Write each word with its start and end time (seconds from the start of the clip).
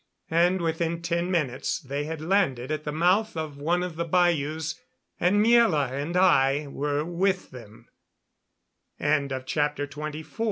And 0.31 0.61
within 0.61 1.03
ten 1.03 1.29
minutes 1.29 1.79
they 1.79 2.05
had 2.05 2.21
landed 2.21 2.71
at 2.71 2.85
the 2.85 2.91
mouth 2.91 3.37
of 3.37 3.59
one 3.59 3.83
of 3.83 3.97
the 3.97 4.03
bayous, 4.03 4.79
and 5.19 5.45
Miela 5.45 5.91
and 5.91 6.17
I 6.17 6.65
were 6.65 7.05
with 7.05 7.51
them. 7.51 7.85
CHAPTER 8.99 9.37
XXV. 9.45 9.45
PREPARATIONS 9.93 10.25
FOR 10.27 10.39
WAR. 10.39 10.39